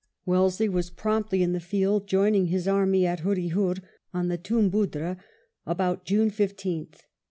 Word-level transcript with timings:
Wellesley 0.25 0.67
was 0.67 0.89
promptly 0.89 1.43
in 1.43 1.51
the 1.53 1.59
field, 1.59 2.07
joining 2.07 2.47
his 2.47 2.67
army 2.67 3.05
at 3.05 3.19
Hurryhur 3.19 3.83
on 4.11 4.29
the 4.29 4.37
Toombuddra 4.39 5.17
about 5.67 6.05
June 6.05 6.31
15th. 6.31 7.03